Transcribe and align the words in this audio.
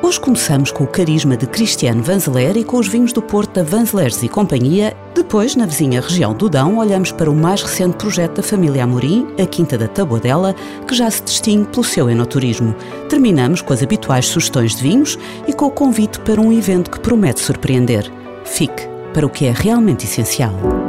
Hoje 0.00 0.20
começamos 0.20 0.70
com 0.70 0.84
o 0.84 0.86
carisma 0.86 1.36
de 1.36 1.46
Cristiano 1.46 2.02
Vanzeler 2.02 2.56
e 2.56 2.62
com 2.62 2.78
os 2.78 2.86
vinhos 2.86 3.12
do 3.12 3.20
Porto 3.20 3.54
da 3.54 3.64
Vanzelers 3.64 4.22
e 4.22 4.28
Companhia. 4.28 4.96
Depois, 5.12 5.56
na 5.56 5.66
vizinha 5.66 6.00
região 6.00 6.32
do 6.32 6.48
Dão, 6.48 6.78
olhamos 6.78 7.10
para 7.10 7.28
o 7.28 7.34
mais 7.34 7.62
recente 7.62 7.96
projeto 7.96 8.36
da 8.36 8.42
família 8.42 8.84
Amorim, 8.84 9.26
a 9.42 9.44
Quinta 9.44 9.76
da 9.76 9.88
Taboadela, 9.88 10.54
que 10.86 10.94
já 10.94 11.10
se 11.10 11.22
distingue 11.24 11.66
pelo 11.68 11.82
seu 11.82 12.08
enoturismo. 12.08 12.76
Terminamos 13.08 13.60
com 13.60 13.72
as 13.72 13.82
habituais 13.82 14.26
sugestões 14.26 14.76
de 14.76 14.82
vinhos 14.84 15.18
e 15.48 15.52
com 15.52 15.66
o 15.66 15.70
convite 15.70 16.20
para 16.20 16.40
um 16.40 16.52
evento 16.52 16.90
que 16.92 17.00
promete 17.00 17.40
surpreender. 17.40 18.10
Fique 18.44 18.88
para 19.12 19.26
o 19.26 19.30
que 19.30 19.46
é 19.46 19.52
realmente 19.52 20.04
essencial. 20.04 20.87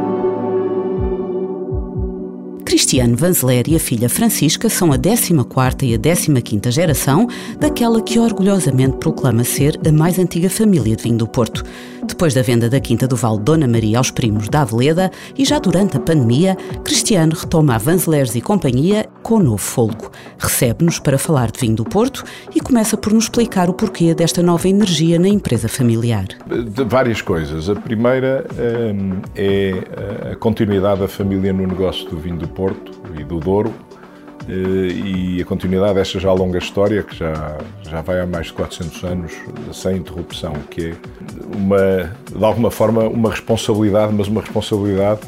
Cristiano 2.89 3.15
Vanzeler 3.15 3.65
e 3.67 3.75
a 3.75 3.79
filha 3.79 4.09
Francisca 4.09 4.67
são 4.67 4.91
a 4.91 4.97
14ª 4.97 5.83
e 5.83 5.93
a 5.93 5.99
15ª 5.99 6.71
geração 6.71 7.27
daquela 7.59 8.01
que 8.01 8.17
orgulhosamente 8.17 8.97
proclama 8.97 9.43
ser 9.43 9.79
a 9.87 9.91
mais 9.91 10.17
antiga 10.17 10.49
família 10.49 10.95
de 10.95 11.03
vinho 11.03 11.19
do 11.19 11.27
Porto. 11.27 11.63
Depois 12.03 12.33
da 12.33 12.41
venda 12.41 12.67
da 12.67 12.79
Quinta 12.79 13.07
do 13.07 13.15
Val 13.15 13.37
Dona 13.37 13.67
Maria 13.67 13.99
aos 13.99 14.09
primos 14.09 14.49
da 14.49 14.61
Aveleda 14.61 15.11
e 15.37 15.45
já 15.45 15.59
durante 15.59 15.97
a 15.97 15.99
pandemia, 15.99 16.57
Cristiano 16.83 17.35
retoma 17.35 17.75
a 17.75 17.77
Vanzelers 17.77 18.33
e 18.33 18.41
companhia 18.41 19.05
com 19.21 19.37
novo 19.37 19.57
folgo. 19.59 20.09
Recebe-nos 20.39 20.97
para 20.97 21.19
falar 21.19 21.51
de 21.51 21.59
vinho 21.59 21.75
do 21.75 21.85
Porto 21.85 22.23
e 22.55 22.59
começa 22.59 22.97
por 22.97 23.13
nos 23.13 23.25
explicar 23.25 23.69
o 23.69 23.73
porquê 23.73 24.15
desta 24.15 24.41
nova 24.41 24.67
energia 24.67 25.19
na 25.19 25.27
empresa 25.27 25.69
familiar. 25.69 26.25
De 26.47 26.83
várias 26.85 27.21
coisas. 27.21 27.69
A 27.69 27.75
primeira 27.75 28.47
hum, 28.95 29.21
é 29.35 30.31
a 30.31 30.35
continuidade 30.37 31.01
da 31.01 31.07
família 31.07 31.53
no 31.53 31.67
negócio 31.67 32.09
do 32.09 32.17
vinho 32.17 32.37
do 32.37 32.47
Porto 32.47 32.78
Porto 32.79 33.19
e 33.19 33.23
do 33.23 33.39
Douro, 33.39 33.73
eh, 34.47 34.51
e 34.51 35.41
a 35.41 35.45
continuidade 35.45 35.95
desta 35.95 36.19
já 36.19 36.31
longa 36.31 36.57
história, 36.57 37.03
que 37.03 37.15
já, 37.15 37.57
já 37.83 38.01
vai 38.01 38.19
há 38.19 38.25
mais 38.25 38.47
de 38.47 38.53
400 38.53 39.03
anos, 39.03 39.33
sem 39.73 39.97
interrupção, 39.97 40.53
que 40.69 40.91
é, 40.91 40.95
uma, 41.55 42.11
de 42.35 42.43
alguma 42.43 42.71
forma, 42.71 43.03
uma 43.03 43.29
responsabilidade, 43.29 44.13
mas 44.13 44.27
uma 44.27 44.41
responsabilidade 44.41 45.21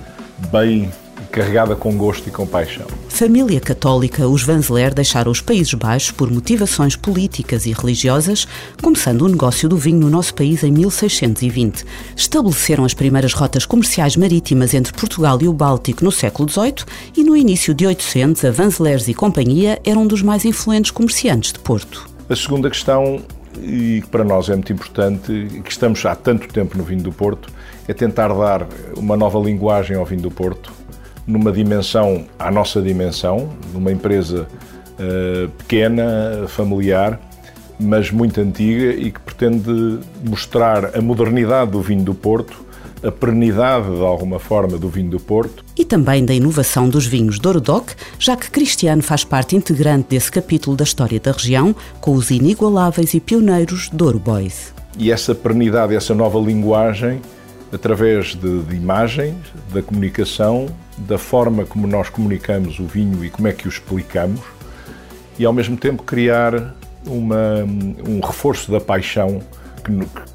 bem 0.52 0.91
carregada 1.31 1.75
com 1.75 1.95
gosto 1.95 2.27
e 2.27 2.31
com 2.31 2.45
paixão. 2.45 2.85
Família 3.07 3.59
católica, 3.59 4.27
os 4.27 4.43
Vanzeler 4.43 4.93
deixaram 4.93 5.31
os 5.31 5.41
Países 5.41 5.73
Baixos 5.73 6.11
por 6.11 6.29
motivações 6.29 6.95
políticas 6.95 7.65
e 7.65 7.71
religiosas, 7.71 8.47
começando 8.81 9.21
o 9.21 9.27
negócio 9.29 9.69
do 9.69 9.77
vinho 9.77 9.99
no 9.99 10.09
nosso 10.09 10.33
país 10.35 10.63
em 10.63 10.71
1620. 10.71 11.85
Estabeleceram 12.15 12.83
as 12.83 12.93
primeiras 12.93 13.33
rotas 13.33 13.65
comerciais 13.65 14.15
marítimas 14.15 14.73
entre 14.73 14.93
Portugal 14.93 15.38
e 15.41 15.47
o 15.47 15.53
Báltico 15.53 16.03
no 16.03 16.11
século 16.11 16.49
XVIII 16.49 16.85
e 17.15 17.23
no 17.23 17.35
início 17.35 17.73
de 17.73 17.88
800 17.88 18.45
a 18.45 18.51
Vanzelers 18.51 19.07
e 19.07 19.13
companhia 19.13 19.79
eram 19.85 20.03
um 20.03 20.07
dos 20.07 20.21
mais 20.21 20.45
influentes 20.45 20.91
comerciantes 20.91 21.53
de 21.53 21.59
Porto. 21.59 22.09
A 22.29 22.35
segunda 22.35 22.69
questão 22.69 23.21
e 23.59 24.01
que 24.01 24.07
para 24.07 24.23
nós 24.23 24.49
é 24.49 24.53
muito 24.53 24.71
importante, 24.71 25.31
e 25.31 25.61
que 25.61 25.71
estamos 25.71 26.06
há 26.06 26.16
tanto 26.16 26.47
tempo 26.47 26.77
no 26.77 26.83
vinho 26.83 27.03
do 27.03 27.11
Porto, 27.11 27.50
é 27.88 27.94
tentar 27.94 28.29
dar 28.29 28.67
uma 28.95 29.17
nova 29.17 29.39
linguagem 29.39 29.97
ao 29.97 30.06
vinho 30.06 30.22
do 30.22 30.31
Porto, 30.31 30.72
numa 31.25 31.51
dimensão, 31.51 32.25
à 32.37 32.51
nossa 32.51 32.81
dimensão, 32.81 33.49
numa 33.73 33.91
empresa 33.91 34.47
uh, 34.99 35.49
pequena, 35.49 36.45
familiar, 36.47 37.19
mas 37.79 38.11
muito 38.11 38.39
antiga 38.39 38.93
e 38.93 39.11
que 39.11 39.19
pretende 39.19 39.99
mostrar 40.23 40.95
a 40.97 41.01
modernidade 41.01 41.71
do 41.71 41.81
vinho 41.81 42.03
do 42.03 42.13
Porto, 42.13 42.65
a 43.03 43.11
perenidade, 43.11 43.89
de 43.89 44.01
alguma 44.01 44.37
forma, 44.37 44.77
do 44.77 44.87
vinho 44.87 45.09
do 45.09 45.19
Porto. 45.19 45.65
E 45.75 45.83
também 45.83 46.23
da 46.23 46.33
inovação 46.33 46.87
dos 46.87 47.07
vinhos 47.07 47.39
Doc, 47.39 47.91
já 48.19 48.35
que 48.35 48.51
Cristiano 48.51 49.01
faz 49.01 49.23
parte 49.23 49.55
integrante 49.55 50.09
desse 50.09 50.31
capítulo 50.31 50.77
da 50.77 50.83
história 50.83 51.19
da 51.19 51.31
região, 51.31 51.75
com 51.99 52.13
os 52.13 52.29
inigualáveis 52.29 53.13
e 53.15 53.19
pioneiros 53.19 53.89
Douro 53.89 54.19
Boys. 54.19 54.73
E 54.97 55.11
essa 55.11 55.33
perenidade, 55.33 55.95
essa 55.95 56.13
nova 56.13 56.38
linguagem, 56.39 57.21
através 57.71 58.35
de, 58.35 58.63
de 58.63 58.75
imagens, 58.75 59.37
da 59.73 59.81
comunicação, 59.81 60.67
da 60.97 61.17
forma 61.17 61.65
como 61.65 61.87
nós 61.87 62.09
comunicamos 62.09 62.79
o 62.79 62.85
vinho 62.85 63.23
e 63.23 63.29
como 63.29 63.47
é 63.47 63.53
que 63.53 63.67
o 63.67 63.69
explicamos, 63.69 64.41
e 65.39 65.45
ao 65.45 65.53
mesmo 65.53 65.77
tempo 65.77 66.03
criar 66.03 66.75
uma, 67.05 67.63
um 68.07 68.19
reforço 68.19 68.71
da 68.71 68.79
paixão 68.79 69.41
que, 69.83 69.91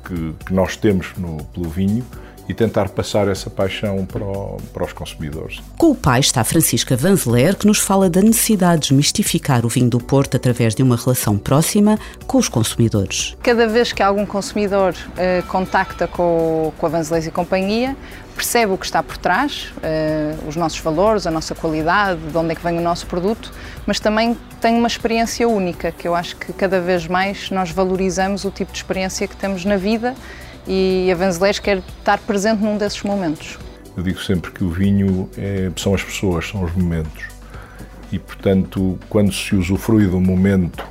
que, 0.08 0.32
que 0.46 0.52
nós 0.52 0.76
temos 0.76 1.12
no, 1.16 1.44
pelo 1.44 1.68
vinho 1.68 2.04
e 2.48 2.54
tentar 2.54 2.88
passar 2.88 3.28
essa 3.28 3.50
paixão 3.50 4.04
para, 4.06 4.24
o, 4.24 4.56
para, 4.72 4.84
os 4.84 4.92
consumidores. 4.92 5.60
Com 5.76 5.90
o 5.90 5.94
pai 5.94 6.20
está 6.20 6.44
Francisca 6.44 6.96
Vanzeler, 6.96 7.56
que 7.56 7.66
nos 7.66 7.78
fala 7.78 8.08
da 8.08 8.22
necessidade 8.22 8.82
de 8.82 8.88
desmistificar 8.88 9.66
o 9.66 9.68
vinho 9.68 9.90
do 9.90 9.98
Porto 9.98 10.36
através 10.36 10.74
de 10.74 10.82
uma 10.82 10.96
relação 10.96 11.36
próxima 11.36 11.98
com 12.26 12.38
os 12.38 12.48
consumidores. 12.48 13.36
Cada 13.42 13.66
vez 13.66 13.92
que 13.92 14.02
algum 14.02 14.24
consumidor 14.24 14.94
eh, 15.16 15.42
contacta 15.48 16.06
com, 16.06 16.72
com 16.78 16.86
a 16.86 16.88
Vanzeler 16.88 17.26
e 17.26 17.30
companhia, 17.30 17.96
percebe 18.36 18.72
o 18.72 18.78
que 18.78 18.84
está 18.84 19.02
por 19.02 19.16
trás, 19.16 19.72
uh, 19.78 20.46
os 20.46 20.54
nossos 20.56 20.78
valores, 20.78 21.26
a 21.26 21.30
nossa 21.30 21.54
qualidade, 21.54 22.20
de 22.20 22.36
onde 22.36 22.52
é 22.52 22.54
que 22.54 22.62
vem 22.62 22.78
o 22.78 22.82
nosso 22.82 23.06
produto, 23.06 23.50
mas 23.86 23.98
também 23.98 24.36
tem 24.60 24.76
uma 24.76 24.86
experiência 24.86 25.48
única, 25.48 25.90
que 25.90 26.06
eu 26.06 26.14
acho 26.14 26.36
que 26.36 26.52
cada 26.52 26.78
vez 26.78 27.06
mais 27.06 27.50
nós 27.50 27.70
valorizamos 27.70 28.44
o 28.44 28.50
tipo 28.50 28.70
de 28.70 28.78
experiência 28.78 29.26
que 29.26 29.36
temos 29.36 29.64
na 29.64 29.78
vida 29.78 30.14
e 30.66 31.08
a 31.10 31.14
Vanzelés 31.14 31.58
quer 31.58 31.78
estar 31.78 32.18
presente 32.18 32.62
num 32.62 32.76
desses 32.76 33.02
momentos. 33.02 33.58
Eu 33.96 34.02
digo 34.02 34.20
sempre 34.20 34.50
que 34.50 34.62
o 34.62 34.68
vinho 34.68 35.28
é, 35.38 35.70
são 35.76 35.94
as 35.94 36.02
pessoas, 36.02 36.48
são 36.48 36.62
os 36.64 36.72
momentos. 36.74 37.24
E, 38.12 38.18
portanto, 38.18 38.98
quando 39.08 39.32
se 39.32 39.54
usufrui 39.54 40.06
do 40.06 40.20
momento 40.20 40.86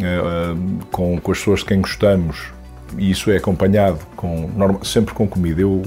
é, 0.00 0.54
com, 0.90 1.18
com 1.20 1.32
as 1.32 1.38
pessoas 1.38 1.60
de 1.60 1.66
quem 1.66 1.80
gostamos, 1.80 2.48
e 2.96 3.10
isso 3.10 3.30
é 3.30 3.36
acompanhado 3.36 4.00
com, 4.16 4.50
sempre 4.84 5.14
com 5.14 5.28
comida. 5.28 5.60
Eu, 5.60 5.82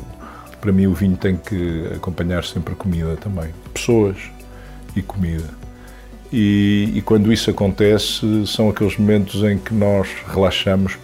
para 0.59 0.71
mim, 0.71 0.87
o 0.87 0.93
vinho 0.93 1.17
tem 1.17 1.35
que 1.35 1.89
acompanhar 1.95 2.43
sempre 2.43 2.73
a 2.73 2.75
comida 2.77 3.17
também. 3.17 3.49
Pessoas 3.73 4.17
e 4.95 5.01
comida. 5.01 5.49
E, 6.31 6.91
e 6.95 7.01
quando 7.01 7.31
isso 7.33 7.49
acontece, 7.49 8.47
são 8.47 8.69
aqueles 8.69 8.97
momentos 8.97 9.43
em 9.43 9.57
que 9.57 9.73
nós 9.73 10.07
relaxamos 10.27 10.97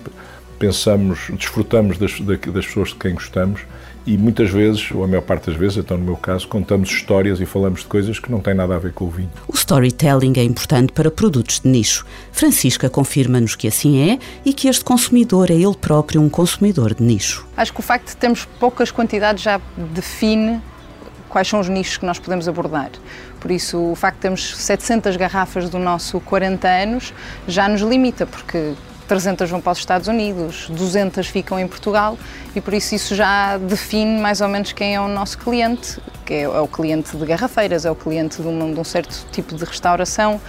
pensamos, 0.58 1.20
desfrutamos 1.34 1.98
das, 1.98 2.20
das 2.20 2.66
pessoas 2.66 2.90
de 2.90 2.96
quem 2.96 3.14
gostamos 3.14 3.62
e 4.08 4.18
muitas 4.18 4.50
vezes, 4.50 4.90
ou 4.92 5.04
a 5.04 5.08
maior 5.08 5.22
parte 5.22 5.48
das 5.48 5.60
vezes, 5.60 5.78
então 5.78 5.98
no 5.98 6.06
meu 6.06 6.16
caso, 6.16 6.48
contamos 6.48 6.90
histórias 6.90 7.42
e 7.42 7.46
falamos 7.46 7.82
de 7.82 7.88
coisas 7.88 8.18
que 8.18 8.32
não 8.32 8.40
têm 8.40 8.54
nada 8.54 8.74
a 8.74 8.80
ver 8.80 8.94
com 8.94 9.04
o 9.04 9.10
vinho. 9.10 9.30
O 9.50 9.54
storytelling 9.54 10.34
é 10.38 10.44
importante 10.44 10.94
para 10.94 11.12
produtos 11.12 11.60
de 11.60 11.68
nicho. 11.68 12.06
Francisca 12.32 12.90
confirma-nos 12.90 13.54
que 13.54 13.68
assim 13.68 14.10
é 14.10 14.20
e 14.46 14.54
que 14.54 14.70
este 14.70 14.86
consumidor 14.86 15.52
é 15.52 15.56
ele 15.56 15.76
próprio 15.76 16.22
um 16.22 16.30
consumidor 16.30 16.94
de 16.94 17.04
nicho. 17.04 17.46
Acho 17.58 17.74
que 17.74 17.82
o 17.82 17.84
facto 17.84 18.08
de 18.08 18.16
termos 18.16 18.46
poucas 18.58 18.92
quantidades 18.92 19.44
já 19.44 19.60
define 19.94 20.62
quais 21.28 21.50
são 21.50 21.60
os 21.60 21.68
nichos 21.68 21.98
que 21.98 22.06
nós 22.06 22.18
podemos 22.18 22.48
abordar. 22.48 22.92
Por 23.42 23.52
isso, 23.52 23.78
o 23.78 23.96
facto 23.96 24.16
de 24.16 24.22
termos 24.22 24.56
700 24.56 25.18
garrafas 25.18 25.70
do 25.70 25.78
nosso 25.78 26.22
40 26.22 26.66
anos 26.66 27.14
já 27.46 27.68
nos 27.68 27.82
limita, 27.82 28.26
porque 28.26 28.74
300 29.08 29.50
vão 29.50 29.62
para 29.62 29.72
os 29.72 29.80
Estados 29.80 30.08
Unidos, 30.08 30.68
200 30.70 31.26
ficam 31.28 31.60
em 31.60 31.68
Portugal 31.68 32.18
e 32.56 32.62
por 32.62 32.74
isso 32.74 32.94
isso 32.94 33.16
já 33.16 33.58
define 33.58 34.20
mais 34.20 34.42
ou 34.42 34.48
menos 34.48 34.72
quem 34.74 34.96
é 34.96 35.02
o 35.02 35.08
nosso 35.08 35.38
cliente, 35.38 36.00
que 36.28 36.34
é, 36.34 36.42
é 36.42 36.60
o 36.60 36.68
cliente 36.68 37.16
de 37.16 37.26
garrafeiras, 37.26 37.86
é 37.86 37.92
o 37.92 37.96
cliente 37.96 38.42
de 38.42 38.48
um, 38.48 38.74
de 38.74 38.80
um 38.80 38.84
certo 38.84 39.26
tipo 39.32 39.56
de 39.56 39.64
restauração 39.64 40.36
uh, 40.36 40.40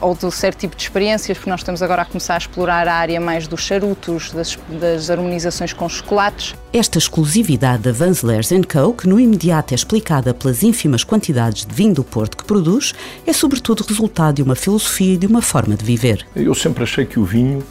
ou 0.00 0.14
de 0.14 0.24
um 0.24 0.30
certo 0.30 0.60
tipo 0.60 0.76
de 0.76 0.82
experiências, 0.82 1.36
porque 1.36 1.50
nós 1.50 1.60
estamos 1.60 1.82
agora 1.82 2.02
a 2.02 2.04
começar 2.04 2.34
a 2.34 2.38
explorar 2.38 2.86
a 2.86 2.94
área 2.94 3.20
mais 3.20 3.48
dos 3.48 3.60
charutos, 3.60 4.30
das, 4.30 4.56
das 4.80 5.10
harmonizações 5.10 5.72
com 5.72 5.88
chocolates. 5.88 6.54
Esta 6.72 6.98
exclusividade 6.98 7.82
da 7.82 7.92
Vanzelers 7.92 8.50
Co., 8.72 8.92
que 8.92 9.08
no 9.08 9.18
imediato 9.18 9.72
é 9.72 9.74
explicada 9.74 10.32
pelas 10.32 10.62
ínfimas 10.62 11.02
quantidades 11.02 11.66
de 11.66 11.74
vinho 11.74 11.94
do 11.94 12.04
Porto 12.04 12.36
que 12.36 12.44
produz, 12.44 12.94
é 13.26 13.32
sobretudo 13.32 13.84
resultado 13.86 14.36
de 14.36 14.42
uma 14.42 14.54
filosofia 14.54 15.14
e 15.14 15.16
de 15.16 15.26
uma 15.26 15.42
forma 15.42 15.74
de 15.74 15.84
viver. 15.84 16.24
Eu 16.36 16.54
sempre 16.54 16.84
achei 16.84 17.04
que 17.04 17.18
o 17.18 17.24
vinho 17.24 17.62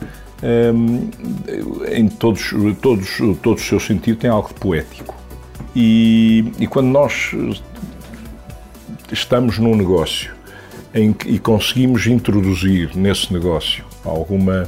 ehm, 0.44 1.10
em 1.92 2.10
todos, 2.10 2.54
todos, 2.82 3.18
todos 3.42 3.62
os 3.62 3.68
seus 3.68 3.86
sentidos, 3.86 4.20
tem 4.20 4.30
algo 4.30 4.50
de 4.50 4.56
poético. 4.56 5.25
E, 5.76 6.54
e 6.58 6.68
quando 6.68 6.88
nós 6.88 7.32
estamos 9.12 9.60
num 9.60 9.76
negócio 9.76 10.34
em 10.94 11.14
e 11.26 11.38
conseguimos 11.38 12.08
introduzir 12.08 12.96
nesse 12.96 13.34
negócio 13.34 13.84
alguma 14.06 14.68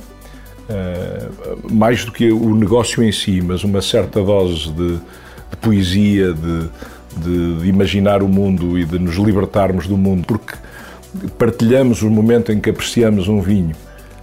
uh, 0.70 1.74
mais 1.74 2.04
do 2.04 2.12
que 2.12 2.30
o 2.32 2.54
negócio 2.54 3.02
em 3.02 3.12
si, 3.12 3.42
mas 3.42 3.64
uma 3.64 3.82
certa 3.82 4.22
dose 4.22 4.70
de, 4.72 4.98
de 4.98 5.58
poesia, 5.62 6.34
de, 6.34 6.70
de, 7.16 7.62
de, 7.62 7.70
imaginar 7.70 8.22
o 8.22 8.28
mundo 8.28 8.78
e 8.78 8.84
de 8.84 9.00
nos 9.00 9.16
libertarmos 9.16 9.88
do 9.88 9.96
mundo, 9.96 10.26
porque 10.28 10.56
partilhamos 11.38 12.02
o 12.02 12.10
momento 12.10 12.52
em 12.52 12.60
que 12.60 12.70
apreciamos 12.70 13.30
um 13.30 13.42
vinho 13.42 13.76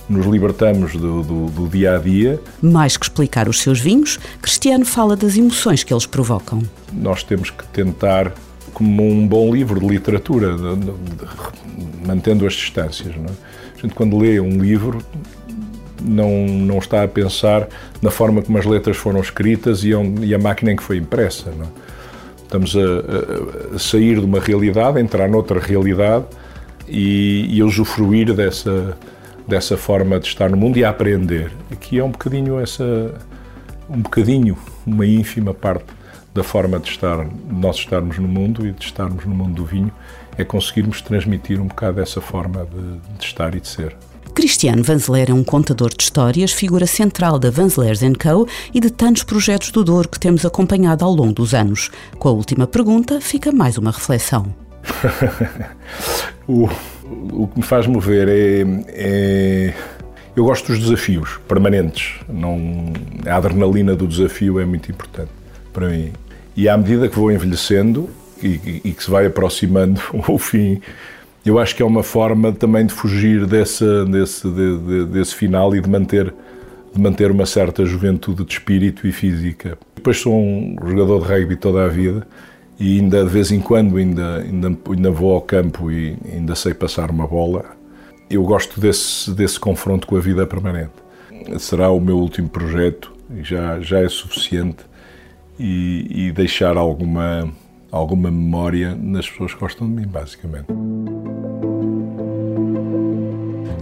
nos 0.09 0.27
libertamos 0.27 0.93
do, 0.93 1.23
do, 1.23 1.47
do, 1.47 1.69
dia 1.69 1.97
a 1.97 1.99
dia. 1.99 2.41
Mais 2.61 2.97
que 2.97 3.07
explicar 3.07 3.49
os 3.49 3.61
seus 3.61 3.81
vinhos, 3.81 4.19
Cristiano 4.41 4.85
fala 4.85 5.17
das 5.17 5.37
emoções 5.37 5.83
que 5.83 5.93
eles 5.93 6.07
provocam. 6.07 6.63
Nós 6.93 7.23
temos 7.23 7.51
que 7.51 7.65
tentar, 7.69 8.33
como 8.73 9.03
um 9.03 9.27
bom 9.27 9.53
livro 9.53 9.81
de 9.81 9.87
literatura, 9.87 10.55
de, 10.55 10.77
de, 10.77 10.93
mantendo 12.07 12.47
as 12.47 12.53
distâncias. 12.53 13.17
Não 13.17 13.25
é? 13.25 13.31
A 13.79 13.81
gente, 13.81 13.95
quando 13.95 14.19
lê 14.19 14.39
um 14.41 14.59
livro, 14.59 15.03
não, 16.03 16.47
não 16.47 16.79
está 16.79 17.03
a 17.03 17.09
pensar 17.09 17.69
na 18.03 18.11
forma 18.11 18.43
como 18.43 18.59
as 18.59 18.67
letras 18.67 18.97
foram 18.97 19.21
escritas 19.21 19.85
e, 19.85 19.95
onde, 19.95 20.27
e 20.27 20.35
a 20.35 20.39
máquina 20.39 20.73
em 20.73 20.77
que 20.77 20.83
foi 20.83 20.99
impressa. 20.99 21.51
Não 21.51 21.65
é? 21.65 21.69
Estamos 22.43 22.77
a, 22.77 23.75
a, 23.75 23.79
sair 23.79 24.21
de 24.21 24.27
uma 24.27 24.39
realidade, 24.39 24.99
a 24.99 25.01
entrar 25.01 25.29
noutra 25.29 25.59
realidade 25.59 26.27
e, 26.87 27.49
e 27.51 27.63
usufruir 27.63 28.33
dessa 28.35 28.97
dessa 29.47 29.77
forma 29.77 30.19
de 30.19 30.27
estar 30.27 30.51
no 30.51 30.57
mundo 30.57 30.79
e 30.79 30.85
a 30.85 30.91
aprender. 30.91 31.51
Aqui 31.71 31.99
é 31.99 32.05
um 32.05 32.11
bocadinho 32.11 32.59
essa, 32.59 33.15
um 33.89 34.01
bocadinho, 34.01 34.57
uma 34.87 35.07
ínfima 35.07 35.53
parte 35.53 35.87
da 36.33 36.43
forma 36.43 36.81
de 36.81 36.91
estar, 36.91 37.27
nós 37.49 37.77
estarmos 37.77 38.19
no 38.19 38.27
mundo 38.27 38.67
e 38.67 38.73
de 38.73 38.85
estarmos 38.85 39.25
no 39.25 39.35
mundo 39.35 39.55
do 39.55 39.65
vinho, 39.65 39.93
é 40.37 40.45
conseguirmos 40.45 41.01
transmitir 41.01 41.61
um 41.61 41.69
bocado 41.69 42.01
essa 42.01 42.21
forma 42.21 42.67
de, 42.67 43.19
de 43.19 43.25
estar 43.25 43.55
e 43.55 43.61
de 43.61 43.69
ser. 43.69 43.97
Cristiano 44.35 44.83
Vanzeler 44.83 45.31
é 45.31 45.33
um 45.33 45.45
contador 45.45 45.91
de 45.97 46.03
histórias, 46.03 46.51
figura 46.51 46.87
central 46.87 47.39
da 47.39 47.51
Vanzelers 47.51 48.01
Co. 48.21 48.49
e 48.75 48.81
de 48.81 48.91
tantos 48.91 49.23
projetos 49.23 49.71
do 49.71 49.85
Douro 49.85 50.09
que 50.09 50.19
temos 50.19 50.45
acompanhado 50.45 51.05
ao 51.05 51.15
longo 51.15 51.33
dos 51.33 51.55
anos. 51.55 51.89
Com 52.19 52.29
a 52.29 52.33
última 52.33 52.67
pergunta, 52.67 53.21
fica 53.21 53.53
mais 53.53 53.79
uma 53.79 53.93
reflexão. 53.93 54.53
o, 56.49 56.69
o 57.33 57.47
que 57.49 57.59
me 57.59 57.65
faz 57.65 57.87
mover 57.87 58.29
é, 58.29 58.65
é, 58.89 59.75
Eu 60.37 60.45
gosto 60.45 60.69
dos 60.69 60.81
desafios 60.81 61.39
permanentes. 61.49 62.21
Não, 62.29 62.93
a 63.27 63.37
adrenalina 63.37 63.95
do 63.95 64.07
desafio 64.07 64.61
é 64.61 64.65
muito 64.65 64.91
importante 64.91 65.31
para 65.73 65.89
mim. 65.89 66.13
E 66.57 66.69
à 66.69 66.77
medida 66.77 67.09
que 67.09 67.17
vou 67.17 67.33
envelhecendo 67.33 68.09
e, 68.43 68.81
e, 68.85 68.93
que 68.93 69.03
se 69.03 69.11
vai 69.11 69.27
aproximando 69.27 70.01
o 70.29 70.39
fim, 70.39 70.81
eu 71.45 71.59
acho 71.59 71.75
que 71.75 71.83
é 71.83 71.87
uma 71.87 72.03
forma 72.03 72.53
também 72.53 72.87
de 72.87 72.93
fugir 72.93 73.47
desse, 73.47 73.85
desse, 74.07 74.49
de, 74.49 74.79
de, 74.79 75.05
desse 75.07 75.35
final 75.35 75.75
e 75.75 75.81
de 75.81 75.89
manter, 75.89 76.33
de 76.95 77.01
manter 77.01 77.31
uma 77.31 77.47
certa 77.47 77.85
juventude 77.85 78.45
de 78.45 78.53
espírito 78.53 79.07
e 79.07 79.13
física. 79.13 79.77
Depois 79.95 80.19
sou 80.19 80.35
um 80.35 80.77
jogador 80.87 81.23
de 81.23 81.33
rugby 81.33 81.57
toda 81.57 81.85
a 81.85 81.89
vida 81.89 82.27
e 82.79 82.99
ainda 82.99 83.25
de 83.25 83.31
vez 83.31 83.51
em 83.51 83.61
quando 83.61 83.97
ainda, 83.97 84.39
ainda, 84.39 84.77
ainda 84.91 85.11
vou 85.11 85.35
ao 85.35 85.41
campo 85.41 85.91
e 85.91 86.17
ainda 86.33 86.55
sei 86.55 86.75
passar 86.75 87.11
uma 87.11 87.27
bola. 87.27 87.65
Eu 88.29 88.43
gosto 88.43 88.81
desse, 88.81 89.31
desse 89.33 89.61
confronto 89.61 90.07
com 90.07 90.17
a 90.17 90.21
vida 90.21 90.47
permanente. 90.47 90.93
Será 91.59 91.91
o 91.91 92.01
meu 92.01 92.19
último 92.19 92.49
projeto, 92.49 93.13
já, 93.43 93.81
já 93.81 94.01
é 94.01 94.09
suficiente, 94.09 94.85
e, 95.59 96.29
e 96.29 96.33
deixar 96.33 96.77
alguma, 96.77 97.49
alguma 97.91 98.31
memória 98.31 98.95
nas 98.95 99.29
pessoas 99.29 99.55
que 99.55 99.61
gostam 99.61 99.87
de 99.87 99.95
mim, 99.95 100.07
basicamente. 100.07 100.67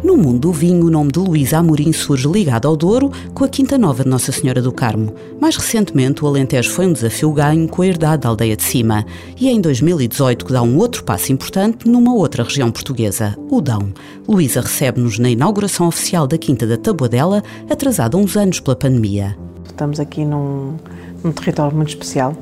No 0.02 0.16
mundo 0.16 0.40
do 0.40 0.52
vinho, 0.52 0.86
o 0.86 0.90
nome 0.90 1.12
de 1.12 1.20
Luísa 1.20 1.58
Amorim 1.58 1.92
surge 1.92 2.26
ligado 2.26 2.66
ao 2.66 2.76
Douro 2.76 3.12
com 3.32 3.44
a 3.44 3.48
Quinta 3.48 3.78
Nova 3.78 4.02
de 4.02 4.10
Nossa 4.10 4.32
Senhora 4.32 4.60
do 4.60 4.72
Carmo. 4.72 5.14
Mais 5.40 5.56
recentemente, 5.56 6.24
o 6.24 6.26
Alentejo 6.26 6.70
foi 6.70 6.88
um 6.88 6.92
desafio 6.92 7.32
ganho 7.32 7.68
com 7.68 7.82
a 7.82 7.86
herdade 7.86 8.22
da 8.22 8.28
Aldeia 8.28 8.56
de 8.56 8.64
Cima. 8.64 9.06
E 9.40 9.46
é 9.46 9.52
em 9.52 9.60
2018 9.60 10.44
que 10.44 10.52
dá 10.52 10.60
um 10.60 10.76
outro 10.76 11.04
passo 11.04 11.32
importante 11.32 11.88
numa 11.88 12.12
outra 12.12 12.42
região 12.42 12.68
portuguesa, 12.72 13.38
o 13.48 13.60
Dão. 13.60 13.92
Luísa 14.28 14.60
recebe-nos 14.60 15.20
na 15.20 15.30
inauguração 15.30 15.86
oficial 15.86 16.26
da 16.26 16.36
Quinta 16.36 16.66
da 16.66 16.76
Tabuadela, 16.76 17.40
atrasada 17.70 18.16
uns 18.16 18.36
anos 18.36 18.58
pela 18.58 18.74
pandemia. 18.74 19.38
Estamos 19.64 20.00
aqui 20.00 20.24
num, 20.24 20.78
num 21.22 21.30
território 21.30 21.76
muito 21.76 21.90
especial, 21.90 22.34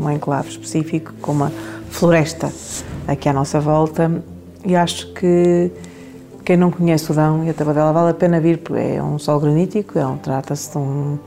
um 0.00 0.10
enclave 0.10 0.48
específico, 0.48 1.12
com 1.20 1.32
uma 1.32 1.52
floresta 1.90 2.50
aqui 3.06 3.28
à 3.28 3.34
nossa 3.34 3.60
volta, 3.60 4.24
e 4.64 4.74
acho 4.74 5.12
que 5.12 5.70
quem 6.48 6.56
não 6.56 6.70
conhece 6.70 7.12
o 7.12 7.14
Dão 7.14 7.44
e 7.44 7.50
a 7.50 7.52
Tabadela 7.52 7.92
vale 7.92 8.10
a 8.12 8.14
pena 8.14 8.40
vir, 8.40 8.56
porque 8.56 8.80
é 8.80 9.02
um 9.02 9.18
solo 9.18 9.40
granítico, 9.40 9.98
é 9.98 10.06
um, 10.06 10.16
trata-se 10.16 10.70
de 10.70 10.78
um, 10.78 11.18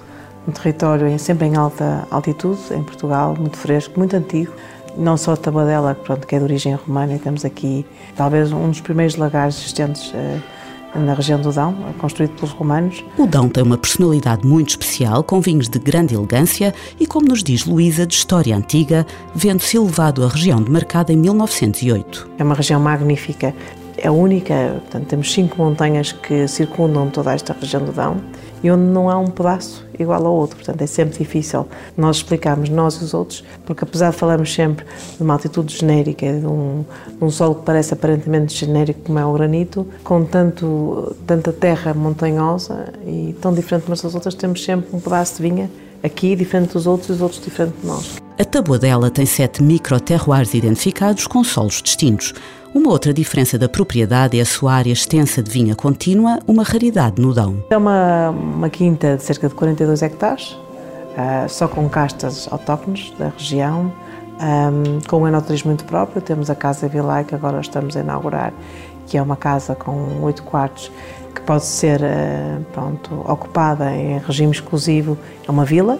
um 0.48 0.52
território 0.52 1.08
em, 1.08 1.20
sempre 1.20 1.46
em 1.46 1.56
alta 1.56 2.08
altitude, 2.10 2.60
em 2.72 2.82
Portugal, 2.82 3.36
muito 3.38 3.56
fresco, 3.56 4.00
muito 4.00 4.16
antigo. 4.16 4.52
Não 4.98 5.16
só 5.18 5.34
a 5.34 5.38
Tabadela, 5.38 5.94
pronto, 5.94 6.26
que 6.26 6.34
é 6.34 6.40
de 6.40 6.44
origem 6.44 6.74
romana, 6.74 7.14
e 7.14 7.20
temos 7.20 7.46
aqui 7.46 7.86
talvez 8.16 8.52
um 8.52 8.68
dos 8.68 8.82
primeiros 8.82 9.16
lagares 9.16 9.60
existentes 9.60 10.12
uh, 10.12 11.00
na 11.00 11.14
região 11.14 11.40
do 11.40 11.52
Dão, 11.52 11.76
construído 12.00 12.32
pelos 12.32 12.50
romanos. 12.50 13.06
O 13.16 13.28
Dão 13.28 13.48
tem 13.48 13.64
uma 13.64 13.78
personalidade 13.78 14.44
muito 14.48 14.70
especial, 14.70 15.24
com 15.24 15.40
vinhos 15.40 15.70
de 15.70 15.78
grande 15.78 16.16
elegância 16.16 16.74
e, 17.00 17.06
como 17.06 17.28
nos 17.28 17.44
diz 17.44 17.64
Luísa, 17.64 18.08
de 18.08 18.16
história 18.16 18.58
antiga, 18.58 19.06
vendo-se 19.36 19.78
elevado 19.78 20.26
à 20.26 20.28
região 20.28 20.60
demarcada 20.60 21.14
em 21.14 21.18
1908. 21.18 22.28
É 22.40 22.44
uma 22.44 22.56
região 22.56 22.80
magnífica, 22.80 23.54
é 24.02 24.10
única, 24.10 24.82
portanto, 24.82 25.08
temos 25.08 25.32
cinco 25.32 25.58
montanhas 25.58 26.12
que 26.12 26.48
circundam 26.48 27.10
toda 27.10 27.34
esta 27.34 27.54
região 27.54 27.86
do 27.86 27.92
Dão 27.92 28.18
e 28.64 28.72
onde 28.72 28.84
não 28.84 29.10
há 29.10 29.18
um 29.18 29.28
pedaço 29.28 29.86
igual 30.00 30.26
ao 30.26 30.34
outro, 30.34 30.58
portanto 30.58 30.82
é 30.82 30.88
sempre 30.88 31.18
difícil 31.18 31.68
nós 31.96 32.18
explicarmos, 32.18 32.70
nós 32.70 32.96
e 32.96 33.04
os 33.04 33.14
outros, 33.14 33.44
porque 33.66 33.84
apesar 33.84 34.12
de 34.12 34.18
falarmos 34.18 34.54
sempre 34.54 34.86
de 35.16 35.24
uma 35.24 35.34
altitude 35.34 35.76
genérica, 35.76 36.32
de 36.34 36.46
um, 36.46 36.84
de 37.08 37.24
um 37.24 37.30
solo 37.30 37.56
que 37.56 37.64
parece 37.64 37.94
aparentemente 37.94 38.56
genérico 38.56 39.02
como 39.02 39.20
é 39.20 39.26
o 39.26 39.34
granito, 39.34 39.88
com 40.04 40.26
tanto, 40.26 41.16
tanta 41.28 41.54
terra 41.54 41.94
montanhosa 41.94 42.94
e 43.06 43.36
tão 43.40 43.54
diferente 43.54 43.88
umas 43.88 44.02
das 44.02 44.16
outras, 44.16 44.34
temos 44.34 44.64
sempre 44.64 44.96
um 44.96 45.00
pedaço 45.00 45.38
de 45.38 45.44
vinha 45.44 45.70
aqui 46.04 46.36
diferente 46.36 46.74
dos 46.74 46.88
outros 46.88 47.10
e 47.10 47.14
os 47.14 47.22
outros 47.22 47.42
diferente 47.42 47.76
de 47.82 47.88
nós. 47.88 48.21
A 48.42 48.44
tabuadela 48.44 49.12
tem 49.12 49.24
sete 49.24 49.62
microterroirs 49.62 50.56
identificados 50.56 51.28
com 51.28 51.44
solos 51.44 51.80
distintos. 51.80 52.34
Uma 52.74 52.90
outra 52.90 53.14
diferença 53.14 53.56
da 53.56 53.70
propriedade 53.70 54.40
é 54.40 54.42
a 54.42 54.46
sua 54.46 54.74
área 54.74 54.92
extensa 54.92 55.44
de 55.44 55.52
vinha 55.52 55.76
contínua, 55.76 56.40
uma 56.48 56.64
raridade 56.64 57.22
no 57.22 57.36
Dão. 57.36 57.64
É 57.70 57.78
uma, 57.78 58.32
uma 58.32 58.68
quinta 58.68 59.16
de 59.16 59.22
cerca 59.22 59.48
de 59.48 59.54
42 59.54 60.02
hectares, 60.02 60.54
uh, 60.54 61.48
só 61.48 61.68
com 61.68 61.88
castas 61.88 62.52
autóctones 62.52 63.14
da 63.20 63.30
região, 63.30 63.94
um, 64.40 65.00
com 65.08 65.22
um 65.22 65.28
enoturismo 65.28 65.68
muito 65.68 65.86
próprio. 65.86 66.20
Temos 66.20 66.50
a 66.50 66.56
Casa 66.56 66.88
Vilai, 66.88 67.24
que 67.24 67.36
agora 67.36 67.62
estamos 67.62 67.96
a 67.96 68.00
inaugurar, 68.00 68.52
que 69.06 69.20
é 69.20 69.22
uma 69.22 69.36
casa 69.36 69.76
com 69.76 70.20
oito 70.24 70.42
quartos, 70.42 70.92
que 71.36 71.42
pode 71.42 71.66
ser 71.66 72.02
uh, 72.02 72.66
pronto, 72.74 73.24
ocupada 73.32 73.92
em 73.96 74.18
regime 74.18 74.52
exclusivo. 74.52 75.16
É 75.48 75.52
uma 75.52 75.64
vila. 75.64 76.00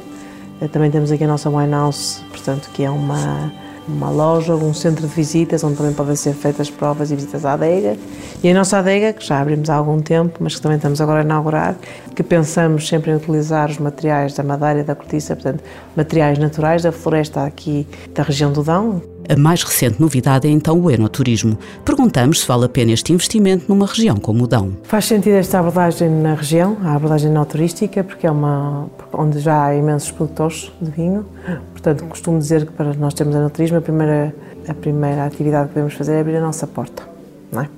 Uh, 0.62 0.70
também 0.70 0.92
temos 0.92 1.12
aqui 1.12 1.24
a 1.24 1.28
nossa 1.28 1.50
wine 1.50 1.72
house, 1.72 2.24
portanto, 2.32 2.70
que 2.74 2.84
é 2.84 2.90
uma 2.90 3.52
uma 3.88 4.10
loja, 4.10 4.56
um 4.56 4.74
centro 4.74 5.08
de 5.08 5.14
visitas 5.14 5.64
onde 5.64 5.76
também 5.76 5.94
podem 5.94 6.16
ser 6.16 6.34
feitas 6.34 6.70
provas 6.70 7.12
e 7.12 7.16
visitas 7.16 7.46
à 7.46 7.54
adega. 7.54 7.98
E 8.44 8.50
a 8.50 8.54
nossa 8.54 8.78
adega, 8.78 9.14
que 9.14 9.26
já 9.26 9.40
abrimos 9.40 9.70
há 9.70 9.76
algum 9.76 10.00
tempo, 10.00 10.38
mas 10.40 10.56
que 10.56 10.62
também 10.62 10.78
estamos 10.78 11.02
agora 11.02 11.20
a 11.22 11.24
inaugurar, 11.24 11.76
que 12.16 12.24
pensamos 12.24 12.88
sempre 12.88 13.12
em 13.12 13.16
utilizar 13.16 13.70
os 13.70 13.78
materiais 13.78 14.34
da 14.34 14.44
madeira 14.44 14.80
e 14.80 14.84
da 14.84 14.96
cortiça, 14.96 15.36
portanto, 15.36 15.64
materiais 15.96 16.38
naturais 16.38 16.84
da 16.84 16.92
floresta 16.92 17.44
aqui 17.44 17.88
da 18.14 18.24
região 18.24 18.52
do 18.52 18.64
Dão. 18.64 19.02
A 19.32 19.36
mais 19.38 19.64
recente 19.64 20.02
novidade 20.02 20.46
é 20.46 20.52
então 20.52 20.78
o 20.78 20.92
enoturismo. 20.92 21.58
Perguntamos 21.86 22.42
se 22.42 22.48
vale 22.48 22.66
a 22.66 22.68
pena 22.68 22.92
este 22.92 23.14
investimento 23.14 23.64
numa 23.70 23.86
região 23.86 24.18
como 24.18 24.44
o 24.44 24.48
Dão. 24.48 24.74
Faz 24.84 25.06
sentido 25.06 25.36
esta 25.36 25.58
abordagem 25.58 26.10
na 26.10 26.34
região, 26.34 26.76
a 26.84 26.96
abordagem 26.96 27.32
enoturística, 27.32 28.04
porque 28.04 28.28
é 28.28 28.32
uma 28.32 28.90
onde 29.14 29.40
já 29.40 29.68
há 29.68 29.74
imensos 29.74 30.12
produtores 30.12 30.70
de 30.82 30.92
vinho. 30.92 31.26
Portanto, 31.72 32.04
costumo 32.08 32.40
dizer 32.40 32.66
que 32.66 32.74
para 32.74 32.94
nós 32.96 33.14
termos 33.14 33.34
enoturismo, 33.34 33.78
a 33.78 33.82
primeira, 33.82 34.36
a 34.68 34.74
primeira 34.74 35.26
atividade 35.26 35.70
que 35.70 35.76
devemos 35.76 35.94
fazer 35.94 36.16
é 36.16 36.20
abrir 36.20 36.36
a 36.36 36.42
nossa 36.42 36.68
porta. 36.68 37.04
Não 37.50 37.62
é? 37.62 37.70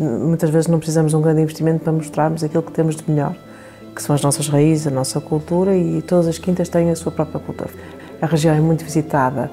Muitas 0.00 0.50
vezes 0.50 0.66
não 0.66 0.80
precisamos 0.80 1.12
de 1.12 1.16
um 1.16 1.22
grande 1.22 1.40
investimento 1.40 1.84
para 1.84 1.92
mostrarmos 1.92 2.42
aquilo 2.42 2.64
que 2.64 2.72
temos 2.72 2.96
de 2.96 3.08
melhor, 3.08 3.32
que 3.94 4.02
são 4.02 4.12
as 4.12 4.22
nossas 4.22 4.48
raízes, 4.48 4.88
a 4.88 4.90
nossa 4.90 5.20
cultura 5.20 5.76
e 5.76 6.02
todas 6.02 6.26
as 6.26 6.36
quintas 6.36 6.68
têm 6.68 6.90
a 6.90 6.96
sua 6.96 7.12
própria 7.12 7.38
cultura. 7.38 7.70
A 8.20 8.26
região 8.26 8.56
é 8.56 8.60
muito 8.60 8.82
visitada 8.82 9.48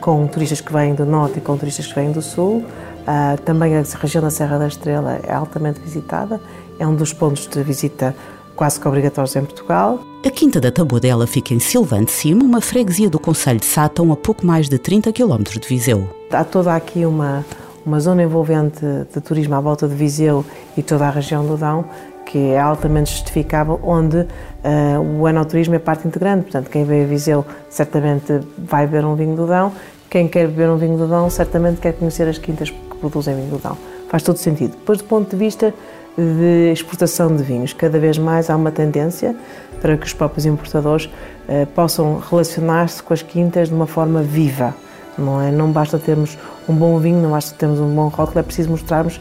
com 0.00 0.26
turistas 0.26 0.60
que 0.60 0.72
vêm 0.72 0.94
do 0.94 1.04
norte 1.04 1.38
e 1.38 1.40
com 1.40 1.56
turistas 1.56 1.86
que 1.86 1.94
vêm 1.94 2.10
do 2.10 2.22
sul. 2.22 2.64
Uh, 3.00 3.40
também 3.44 3.76
a 3.76 3.82
região 4.00 4.22
da 4.22 4.30
Serra 4.30 4.58
da 4.58 4.66
Estrela 4.66 5.20
é 5.22 5.32
altamente 5.32 5.80
visitada, 5.80 6.40
é 6.78 6.86
um 6.86 6.94
dos 6.94 7.12
pontos 7.12 7.46
de 7.46 7.62
visita 7.62 8.14
quase 8.54 8.78
que 8.78 8.86
obrigatórios 8.86 9.34
em 9.36 9.44
Portugal. 9.44 10.00
A 10.24 10.30
Quinta 10.30 10.60
da 10.60 10.70
Tabuadela 10.70 11.26
fica 11.26 11.54
em 11.54 11.58
Silvante 11.58 12.06
de 12.06 12.12
Cima, 12.12 12.44
uma 12.44 12.60
freguesia 12.60 13.08
do 13.08 13.18
Conselho 13.18 13.58
de 13.58 13.64
Sátão, 13.64 14.12
a 14.12 14.16
pouco 14.16 14.46
mais 14.46 14.68
de 14.68 14.78
30 14.78 15.12
km 15.12 15.42
de 15.58 15.66
Viseu. 15.66 16.08
Há 16.30 16.44
toda 16.44 16.74
aqui 16.74 17.06
uma, 17.06 17.44
uma 17.86 17.98
zona 18.00 18.22
envolvente 18.22 18.84
de 19.12 19.20
turismo 19.22 19.54
à 19.54 19.60
volta 19.60 19.88
de 19.88 19.94
Viseu 19.94 20.44
e 20.76 20.82
toda 20.82 21.06
a 21.06 21.10
região 21.10 21.46
do 21.46 21.56
Dão, 21.56 21.86
que 22.26 22.50
é 22.50 22.60
altamente 22.60 23.10
justificável, 23.10 23.80
onde 23.82 24.26
uh, 24.64 25.20
o 25.20 25.28
enoturismo 25.28 25.74
é 25.74 25.78
parte 25.78 26.06
integrante. 26.06 26.44
Portanto, 26.44 26.70
quem 26.70 26.84
vem 26.84 27.04
a 27.04 27.06
Viseu 27.06 27.44
certamente 27.68 28.40
vai 28.58 28.86
beber 28.86 29.04
um 29.04 29.14
vinho 29.14 29.36
do 29.36 29.46
Dão, 29.46 29.72
quem 30.08 30.26
quer 30.26 30.48
beber 30.48 30.68
um 30.68 30.76
vinho 30.76 30.98
do 30.98 31.06
Dão 31.06 31.30
certamente 31.30 31.80
quer 31.80 31.92
conhecer 31.92 32.26
as 32.26 32.38
quintas 32.38 32.70
que 32.70 32.96
produzem 32.98 33.34
vinho 33.34 33.50
do 33.50 33.58
Dão. 33.58 33.76
Faz 34.08 34.22
todo 34.22 34.36
sentido. 34.36 34.72
Depois, 34.72 34.98
do 34.98 35.04
ponto 35.04 35.30
de 35.30 35.36
vista 35.36 35.72
de 36.16 36.72
exportação 36.72 37.34
de 37.34 37.42
vinhos, 37.42 37.72
cada 37.72 37.98
vez 37.98 38.18
mais 38.18 38.50
há 38.50 38.56
uma 38.56 38.72
tendência 38.72 39.36
para 39.80 39.96
que 39.96 40.04
os 40.04 40.12
próprios 40.12 40.44
importadores 40.44 41.06
uh, 41.06 41.66
possam 41.74 42.18
relacionar-se 42.18 43.02
com 43.02 43.14
as 43.14 43.22
quintas 43.22 43.68
de 43.68 43.74
uma 43.74 43.86
forma 43.86 44.22
viva. 44.22 44.74
Não, 45.16 45.40
é? 45.40 45.50
não 45.50 45.70
basta 45.70 45.98
termos 45.98 46.36
um 46.68 46.74
bom 46.74 46.98
vinho, 46.98 47.22
não 47.22 47.30
basta 47.30 47.54
termos 47.56 47.78
um 47.78 47.94
bom 47.94 48.08
rótulo, 48.08 48.40
é 48.40 48.42
preciso 48.42 48.70
mostrarmos 48.70 49.20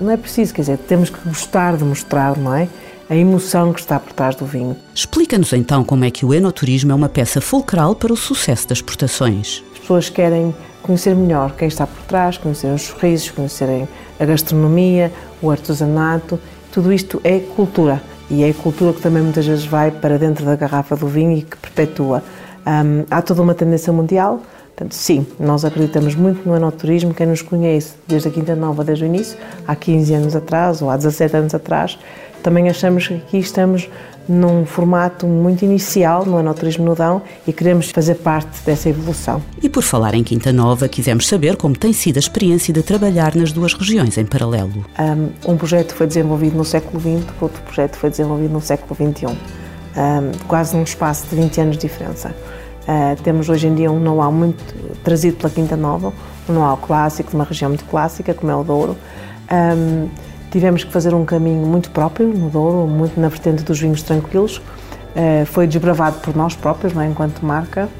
não 0.00 0.12
é 0.12 0.16
preciso, 0.16 0.54
quer 0.54 0.62
dizer, 0.62 0.78
temos 0.78 1.10
que 1.10 1.28
gostar 1.28 1.76
de 1.76 1.84
mostrar, 1.84 2.36
não 2.36 2.54
é? 2.54 2.68
A 3.10 3.16
emoção 3.16 3.72
que 3.72 3.80
está 3.80 3.98
por 3.98 4.12
trás 4.12 4.36
do 4.36 4.44
vinho. 4.44 4.76
Explica-nos 4.94 5.54
então 5.54 5.82
como 5.82 6.04
é 6.04 6.10
que 6.10 6.26
o 6.26 6.34
enoturismo 6.34 6.92
é 6.92 6.94
uma 6.94 7.08
peça 7.08 7.40
fulcral 7.40 7.94
para 7.94 8.12
o 8.12 8.16
sucesso 8.16 8.68
das 8.68 8.78
exportações. 8.78 9.64
As 9.72 9.78
pessoas 9.78 10.10
querem 10.10 10.54
conhecer 10.82 11.16
melhor 11.16 11.54
quem 11.56 11.68
está 11.68 11.86
por 11.86 12.02
trás, 12.02 12.36
conhecer 12.36 12.66
os 12.66 12.82
sorrisos, 12.82 13.30
conhecerem 13.30 13.88
a 14.20 14.24
gastronomia, 14.26 15.10
o 15.40 15.50
artesanato. 15.50 16.38
Tudo 16.70 16.92
isto 16.92 17.18
é 17.24 17.38
cultura 17.40 18.02
e 18.30 18.44
é 18.44 18.52
cultura 18.52 18.92
que 18.92 19.00
também 19.00 19.22
muitas 19.22 19.46
vezes 19.46 19.64
vai 19.64 19.90
para 19.90 20.18
dentro 20.18 20.44
da 20.44 20.54
garrafa 20.54 20.94
do 20.94 21.06
vinho 21.06 21.38
e 21.38 21.42
que 21.42 21.56
perpetua. 21.56 22.22
Um, 22.66 23.06
há 23.10 23.22
toda 23.22 23.40
uma 23.40 23.54
tendência 23.54 23.90
mundial 23.90 24.42
Portanto, 24.78 24.92
sim, 24.92 25.26
nós 25.40 25.64
acreditamos 25.64 26.14
muito 26.14 26.48
no 26.48 26.54
enoturismo. 26.54 27.12
Quem 27.12 27.26
nos 27.26 27.42
conhece 27.42 27.94
desde 28.06 28.28
a 28.28 28.30
Quinta 28.30 28.54
Nova, 28.54 28.84
desde 28.84 29.04
o 29.04 29.06
início, 29.06 29.36
há 29.66 29.74
15 29.74 30.14
anos 30.14 30.36
atrás 30.36 30.80
ou 30.80 30.88
há 30.88 30.96
17 30.96 31.36
anos 31.36 31.52
atrás, 31.52 31.98
também 32.44 32.68
achamos 32.68 33.08
que 33.08 33.14
aqui 33.14 33.38
estamos 33.38 33.90
num 34.28 34.64
formato 34.64 35.26
muito 35.26 35.64
inicial 35.64 36.24
no 36.24 36.38
enoturismo 36.38 36.84
no 36.84 36.94
Dão 36.94 37.22
e 37.44 37.52
queremos 37.52 37.90
fazer 37.90 38.16
parte 38.16 38.62
dessa 38.64 38.88
evolução. 38.88 39.42
E 39.60 39.68
por 39.68 39.82
falar 39.82 40.14
em 40.14 40.22
Quinta 40.22 40.52
Nova, 40.52 40.86
quisemos 40.86 41.26
saber 41.26 41.56
como 41.56 41.76
tem 41.76 41.92
sido 41.92 42.18
a 42.18 42.20
experiência 42.20 42.72
de 42.72 42.80
trabalhar 42.80 43.34
nas 43.34 43.50
duas 43.50 43.74
regiões 43.74 44.16
em 44.16 44.24
paralelo. 44.24 44.86
Um, 45.44 45.56
projeto 45.56 45.92
foi 45.92 46.06
desenvolvido 46.06 46.56
no 46.56 46.64
século 46.64 47.00
XX, 47.00 47.26
outro 47.40 47.60
projeto 47.62 47.96
foi 47.96 48.10
desenvolvido 48.10 48.52
no 48.52 48.60
século 48.60 48.94
XXI, 48.94 49.26
um, 49.26 49.36
quase 50.46 50.76
num 50.76 50.84
espaço 50.84 51.26
de 51.26 51.34
20 51.34 51.60
anos 51.62 51.78
de 51.78 51.88
diferença. 51.88 52.32
Uh, 52.88 53.20
temos 53.22 53.50
hoje 53.50 53.66
em 53.66 53.74
dia 53.74 53.92
um 53.92 54.00
know-how 54.00 54.32
muito 54.32 54.64
trazido 55.04 55.36
pela 55.36 55.50
Quinta 55.50 55.76
Nova, 55.76 56.10
um 56.48 56.54
know-how 56.54 56.78
clássico, 56.78 57.28
de 57.28 57.36
uma 57.36 57.44
região 57.44 57.68
muito 57.68 57.84
clássica, 57.84 58.32
como 58.32 58.50
é 58.50 58.56
o 58.56 58.64
Douro. 58.64 58.96
Um, 59.52 60.08
tivemos 60.50 60.84
que 60.84 60.90
fazer 60.90 61.12
um 61.12 61.22
caminho 61.22 61.66
muito 61.66 61.90
próprio 61.90 62.28
no 62.28 62.48
Douro, 62.48 62.88
muito 62.88 63.20
na 63.20 63.28
vertente 63.28 63.62
dos 63.62 63.78
vinhos 63.78 64.02
tranquilos. 64.02 64.56
Uh, 64.56 65.44
foi 65.44 65.66
desbravado 65.66 66.20
por 66.20 66.34
nós 66.34 66.54
próprios, 66.54 66.94
não 66.94 67.02
é? 67.02 67.06
enquanto 67.08 67.44
marca. 67.44 67.90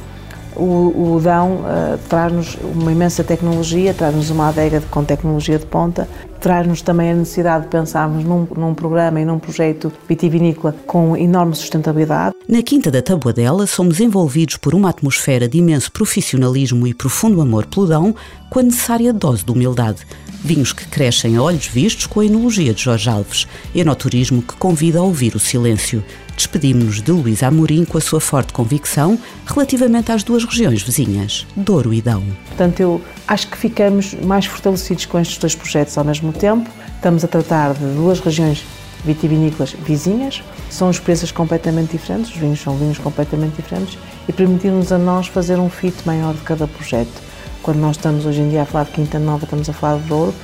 O, 0.57 1.17
o 1.17 1.21
Dão 1.23 1.57
uh, 1.57 1.99
traz-nos 2.09 2.57
uma 2.63 2.91
imensa 2.91 3.23
tecnologia, 3.23 3.93
traz-nos 3.93 4.31
uma 4.31 4.49
adega 4.49 4.83
com 4.91 5.05
tecnologia 5.05 5.59
de 5.59 5.67
ponta, 5.67 6.09
traz-nos 6.41 6.83
também 6.83 7.11
a 7.11 7.15
necessidade 7.15 7.65
de 7.65 7.71
pensarmos 7.71 8.25
num, 8.25 8.47
num, 8.57 8.75
programa 8.75 9.21
e 9.21 9.25
num 9.25 9.39
projeto 9.39 9.93
vitivinícola 10.09 10.75
com 10.87 11.17
enorme 11.17 11.55
sustentabilidade. 11.55 12.35
Na 12.49 12.63
Quinta 12.63 12.91
da 12.91 13.03
Tabuadela 13.03 13.67
somos 13.67 14.01
envolvidos 14.01 14.57
por 14.57 14.75
uma 14.75 14.91
atmosfera 14.91 15.49
de 15.49 15.59
imenso 15.59 15.93
profissionalismo 15.93 16.87
e 16.87 16.95
profundo 16.95 17.41
amor 17.41 17.67
pelo 17.67 17.87
Dão, 17.87 18.15
com 18.51 18.61
a 18.61 18.63
necessária 18.63 19.13
dose 19.13 19.45
de 19.45 19.53
humildade. 19.53 20.07
Vinhos 20.41 20.73
que 20.73 20.87
crescem 20.87 21.37
a 21.37 21.43
olhos 21.43 21.67
vistos 21.67 22.07
com 22.07 22.21
a 22.21 22.25
enologia 22.25 22.73
de 22.73 22.83
Jorge 22.83 23.11
Alves, 23.11 23.49
enoturismo 23.75 24.41
que 24.41 24.55
convida 24.55 25.01
a 25.01 25.03
ouvir 25.03 25.35
o 25.35 25.41
silêncio. 25.41 26.03
Despedimos-nos 26.37 27.03
de 27.03 27.11
Luísa 27.11 27.49
Amorim 27.49 27.85
com 27.85 27.99
a 27.99 28.01
sua 28.01 28.21
forte 28.21 28.53
convicção 28.53 29.19
relativamente 29.45 30.13
às 30.13 30.23
duas 30.23 30.45
regiões 30.45 30.81
vizinhas, 30.81 31.45
Douro 31.57 31.93
e 31.93 32.01
Dão. 32.01 32.23
Portanto, 32.47 32.79
eu 32.79 33.03
acho 33.27 33.49
que 33.49 33.59
ficamos 33.59 34.15
mais 34.15 34.47
fortalecidos 34.47 35.05
com 35.07 35.19
estes 35.19 35.39
dois 35.39 35.57
projetos 35.57 35.99
ao 35.99 36.05
mesmo 36.05 36.28
tempo. 36.33 36.69
Estamos 36.95 37.25
a 37.25 37.29
tratar 37.29 37.75
de 37.75 37.85
duas 37.95 38.21
regiões 38.21 38.65
vitivinícolas 39.05 39.73
vizinhas, 39.73 40.43
são 40.69 40.91
experiências 40.91 41.31
completamente 41.31 41.93
diferentes, 41.93 42.31
os 42.31 42.37
vinhos 42.37 42.61
são 42.61 42.77
vinhos 42.77 42.99
completamente 42.99 43.57
diferentes 43.57 43.99
e 44.29 44.33
permitir-nos 44.33 44.91
a 44.93 44.99
nós 44.99 45.29
fazer 45.29 45.59
um 45.59 45.71
fit 45.71 45.97
maior 46.05 46.35
de 46.35 46.41
cada 46.41 46.67
projeto. 46.67 47.23
Quando 47.63 47.79
nós 47.79 47.97
estamos 47.97 48.27
hoje 48.27 48.41
em 48.41 48.49
dia 48.49 48.63
a 48.63 48.67
falar 48.67 48.85
de 48.85 48.93
Quinta 48.93 49.19
Nova, 49.19 49.45
estamos 49.45 49.69
a 49.69 49.73
falar 49.73 49.99
de 50.01 50.09
Douro, 50.09 50.35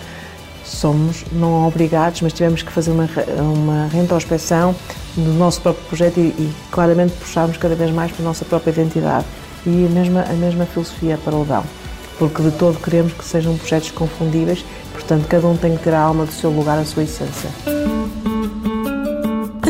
somos 0.65 1.25
não 1.33 1.67
obrigados, 1.67 2.23
mas 2.23 2.33
tivemos 2.33 2.63
que 2.63 2.73
fazer 2.73 2.91
uma, 2.91 3.09
uma 3.39 3.89
do 5.17 5.33
nosso 5.35 5.61
próprio 5.61 5.85
projeto 5.87 6.19
e, 6.19 6.29
e 6.29 6.55
claramente 6.71 7.15
puxarmos 7.15 7.57
cada 7.57 7.75
vez 7.75 7.91
mais 7.91 8.11
para 8.13 8.23
a 8.23 8.29
nossa 8.29 8.45
própria 8.45 8.73
identidade 8.73 9.27
e 9.67 9.87
a 9.87 9.91
mesma, 9.91 10.23
a 10.23 10.33
mesma 10.33 10.67
filosofia 10.67 11.19
para 11.23 11.35
o 11.35 11.45
Dão, 11.45 11.65
porque 12.19 12.43
de 12.43 12.51
todo 12.53 12.79
queremos 12.81 13.13
que 13.13 13.25
sejam 13.25 13.57
projetos 13.57 13.91
confundíveis, 13.91 14.65
portanto 14.93 15.27
cada 15.27 15.47
um 15.47 15.57
tem 15.57 15.77
que 15.77 15.85
ter 15.85 15.95
a 15.95 16.01
alma 16.01 16.27
do 16.27 16.33
seu 16.33 16.51
lugar, 16.51 16.79
a 16.79 16.85
sua 16.85 17.03
essência. 17.03 17.51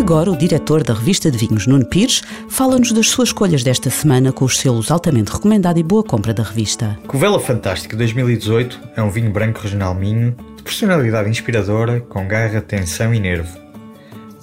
Agora, 0.05 0.31
o 0.31 0.37
diretor 0.37 0.83
da 0.83 0.93
revista 0.93 1.31
de 1.31 1.39
vinhos, 1.39 1.67
Nuno 1.67 1.87
Pires, 1.87 2.23
fala-nos 2.47 2.93
das 2.93 3.09
suas 3.09 3.31
escolhas 3.31 3.63
desta 3.63 3.89
semana 3.89 4.33
com 4.33 4.45
os 4.45 4.59
selos 4.59 4.91
altamente 4.91 5.33
recomendado 5.33 5.79
e 5.79 5.83
boa 5.83 6.05
compra 6.05 6.35
da 6.35 6.43
revista. 6.43 6.99
Covela 7.07 7.41
Fantástico 7.41 7.97
2018 7.97 8.79
é 8.97 9.03
um 9.03 9.09
vinho 9.09 9.31
branco 9.31 9.61
regional 9.63 9.95
minho, 9.95 10.37
de 10.57 10.63
personalidade 10.63 11.31
inspiradora, 11.31 12.01
com 12.01 12.29
garra, 12.29 12.61
tensão 12.61 13.15
e 13.15 13.19
nervo. 13.19 13.59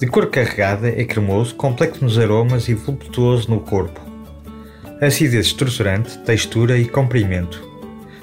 De 0.00 0.08
cor 0.08 0.26
carregada, 0.30 0.88
é 0.88 1.04
cremoso, 1.04 1.54
complexo 1.54 2.02
nos 2.02 2.18
aromas 2.18 2.68
e 2.68 2.74
voluptuoso 2.74 3.48
no 3.48 3.60
corpo. 3.60 4.00
Acidez 5.00 5.46
estruturante, 5.46 6.18
textura 6.24 6.76
e 6.76 6.88
comprimento. 6.88 7.71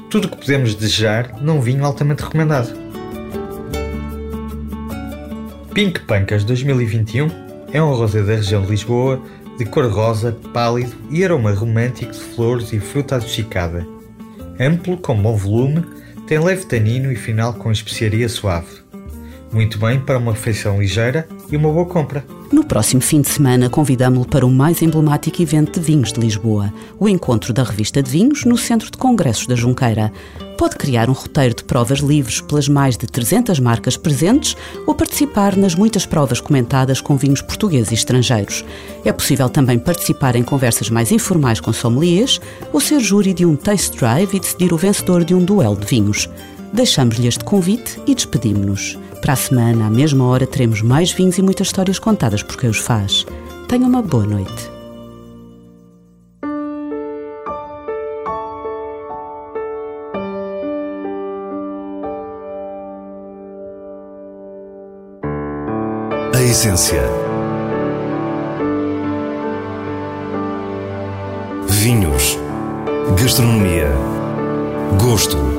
Tudo 0.10 0.26
o 0.26 0.32
que 0.32 0.38
podemos 0.38 0.74
desejar 0.74 1.40
num 1.40 1.62
vinho 1.62 1.86
altamente 1.86 2.24
recomendado. 2.24 2.74
Pink 5.74 6.00
Pancas 6.02 6.44
2021 6.44 7.30
é 7.72 7.82
um 7.82 7.94
rosé 7.94 8.24
da 8.24 8.36
região 8.36 8.64
de 8.64 8.72
Lisboa 8.72 9.22
de 9.60 9.66
cor 9.66 9.86
rosa, 9.92 10.36
pálido 10.54 10.96
e 11.12 11.24
aroma 11.24 11.52
romântico 11.52 12.14
de 12.14 12.18
flores 12.18 12.72
e 12.72 12.80
fruta 12.80 13.18
adocicada. 13.18 13.86
Amplo, 14.60 14.98
com 14.98 15.22
bom 15.22 15.36
volume, 15.36 15.84
tem 16.26 16.40
leve 16.40 16.66
tanino 16.66 17.12
e 17.12 17.16
final 17.16 17.54
com 17.54 17.70
especiaria 17.70 18.30
suave. 18.30 18.82
Muito 19.52 19.78
bem 19.78 20.00
para 20.00 20.18
uma 20.18 20.32
refeição 20.32 20.80
ligeira 20.80 21.28
e 21.52 21.58
uma 21.58 21.72
boa 21.72 21.86
compra. 21.86 22.24
No 22.52 22.64
próximo 22.64 23.00
fim 23.00 23.22
de 23.22 23.30
semana, 23.30 23.70
convidamos-lo 23.70 24.26
para 24.28 24.44
o 24.44 24.50
mais 24.50 24.82
emblemático 24.82 25.40
evento 25.40 25.80
de 25.80 25.86
vinhos 25.86 26.12
de 26.12 26.20
Lisboa, 26.20 26.74
o 27.00 27.08
encontro 27.08 27.54
da 27.54 27.62
Revista 27.62 28.02
de 28.02 28.10
Vinhos 28.10 28.44
no 28.44 28.58
Centro 28.58 28.90
de 28.90 28.98
Congressos 28.98 29.46
da 29.46 29.56
Junqueira. 29.56 30.12
Pode 30.58 30.76
criar 30.76 31.12
um 31.12 31.14
roteiro 31.14 31.54
de 31.54 31.64
provas 31.64 32.00
livres 32.00 32.42
pelas 32.42 32.68
mais 32.68 32.98
de 32.98 33.06
300 33.06 33.60
marcas 33.60 33.96
presentes 33.96 34.58
ou 34.88 34.96
participar 34.96 35.56
nas 35.56 35.76
muitas 35.76 36.08
provas 36.08 36.42
comentadas 36.42 37.00
com 37.00 37.16
vinhos 37.16 37.42
portugueses 37.42 37.92
e 37.92 37.94
estrangeiros. 37.94 38.66
É 39.06 39.14
possível 39.14 39.48
também 39.48 39.78
participar 39.78 40.36
em 40.36 40.44
conversas 40.44 40.90
mais 40.90 41.12
informais 41.12 41.60
com 41.60 41.72
sommeliers 41.72 42.42
ou 42.74 42.82
ser 42.82 43.00
júri 43.00 43.32
de 43.32 43.46
um 43.46 43.56
taste 43.56 43.96
drive 43.96 44.36
e 44.36 44.40
decidir 44.40 44.74
o 44.74 44.78
vencedor 44.78 45.24
de 45.24 45.36
um 45.36 45.46
duelo 45.46 45.78
de 45.78 45.86
vinhos. 45.86 46.28
Deixamos-lhe 46.74 47.28
este 47.28 47.44
convite 47.44 48.00
e 48.06 48.14
despedimos-nos. 48.14 48.98
Para 49.22 49.34
a 49.34 49.36
semana, 49.36 49.88
à 49.88 49.90
mesma 49.90 50.26
hora, 50.26 50.48
teremos 50.48 50.82
mais 50.82 51.12
vinhos 51.12 51.38
e 51.38 51.42
muitas 51.42 51.68
histórias 51.68 52.00
contadas 52.00 52.44
por 52.44 52.58
quem 52.58 52.70
os 52.70 52.78
faz. 52.78 53.26
Tenha 53.68 53.86
uma 53.88 54.02
boa 54.02 54.26
noite. 54.26 54.70
A 66.34 66.42
essência. 66.42 67.04
Vinhos. 71.68 72.38
Gastronomia. 73.18 73.92
Gosto. 74.98 75.59